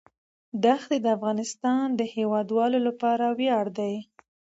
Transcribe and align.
دښتې 0.63 0.97
د 1.01 1.07
افغانستان 1.17 1.85
د 1.99 2.01
هیوادوالو 2.15 2.79
لپاره 2.87 3.25
ویاړ 3.39 3.65
دی. 3.79 3.95